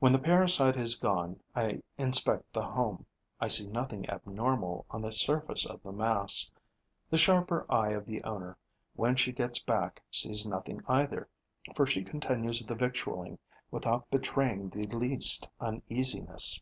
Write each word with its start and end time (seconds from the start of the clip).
When 0.00 0.10
the 0.10 0.18
parasite 0.18 0.76
is 0.76 0.96
gone, 0.96 1.38
I 1.54 1.80
inspect 1.96 2.52
the 2.52 2.64
home. 2.64 3.06
I 3.40 3.46
see 3.46 3.68
nothing 3.68 4.10
abnormal 4.10 4.86
on 4.90 5.02
the 5.02 5.12
surface 5.12 5.64
of 5.64 5.80
the 5.84 5.92
mass. 5.92 6.50
The 7.10 7.16
sharper 7.16 7.64
eye 7.72 7.90
of 7.90 8.06
the 8.06 8.24
owner, 8.24 8.56
when 8.96 9.14
she 9.14 9.30
gets 9.30 9.62
back, 9.62 10.02
sees 10.10 10.48
nothing 10.48 10.82
either, 10.88 11.28
for 11.76 11.86
she 11.86 12.02
continues 12.02 12.64
the 12.64 12.74
victualling 12.74 13.38
without 13.70 14.10
betraying 14.10 14.68
the 14.68 14.88
least 14.88 15.48
uneasiness. 15.60 16.60